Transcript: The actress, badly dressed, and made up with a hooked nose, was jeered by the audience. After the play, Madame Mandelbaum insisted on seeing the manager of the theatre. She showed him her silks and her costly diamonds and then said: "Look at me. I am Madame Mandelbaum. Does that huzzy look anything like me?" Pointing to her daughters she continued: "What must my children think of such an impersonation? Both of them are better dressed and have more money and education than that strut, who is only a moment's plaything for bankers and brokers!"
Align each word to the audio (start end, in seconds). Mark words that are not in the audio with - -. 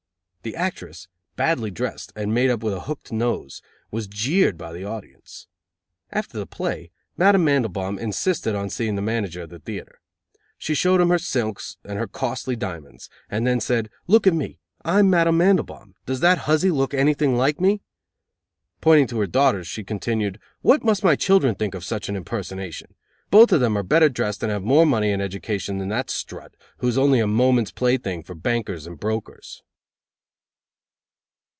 The 0.43 0.55
actress, 0.55 1.07
badly 1.35 1.69
dressed, 1.69 2.11
and 2.15 2.33
made 2.33 2.49
up 2.49 2.63
with 2.63 2.73
a 2.73 2.79
hooked 2.79 3.11
nose, 3.11 3.61
was 3.91 4.07
jeered 4.07 4.57
by 4.57 4.73
the 4.73 4.83
audience. 4.83 5.45
After 6.11 6.35
the 6.39 6.47
play, 6.47 6.89
Madame 7.15 7.45
Mandelbaum 7.45 7.99
insisted 7.99 8.55
on 8.55 8.71
seeing 8.71 8.95
the 8.95 9.03
manager 9.03 9.43
of 9.43 9.51
the 9.51 9.59
theatre. 9.59 10.01
She 10.57 10.73
showed 10.73 10.99
him 10.99 11.09
her 11.09 11.19
silks 11.19 11.77
and 11.83 11.99
her 11.99 12.07
costly 12.07 12.55
diamonds 12.55 13.07
and 13.29 13.45
then 13.45 13.59
said: 13.59 13.91
"Look 14.07 14.25
at 14.25 14.33
me. 14.33 14.57
I 14.83 14.97
am 14.97 15.11
Madame 15.11 15.37
Mandelbaum. 15.37 15.93
Does 16.07 16.21
that 16.21 16.39
huzzy 16.39 16.71
look 16.71 16.95
anything 16.95 17.37
like 17.37 17.61
me?" 17.61 17.83
Pointing 18.81 19.05
to 19.09 19.19
her 19.19 19.27
daughters 19.27 19.67
she 19.67 19.83
continued: 19.83 20.39
"What 20.63 20.83
must 20.83 21.03
my 21.03 21.15
children 21.15 21.53
think 21.53 21.75
of 21.75 21.83
such 21.85 22.09
an 22.09 22.15
impersonation? 22.15 22.95
Both 23.29 23.51
of 23.51 23.59
them 23.61 23.77
are 23.77 23.83
better 23.83 24.09
dressed 24.09 24.41
and 24.41 24.51
have 24.51 24.63
more 24.63 24.87
money 24.87 25.11
and 25.11 25.21
education 25.21 25.77
than 25.77 25.89
that 25.89 26.09
strut, 26.09 26.55
who 26.77 26.87
is 26.87 26.97
only 26.97 27.19
a 27.19 27.27
moment's 27.27 27.69
plaything 27.69 28.23
for 28.23 28.33
bankers 28.33 28.87
and 28.87 28.99
brokers!" 28.99 29.61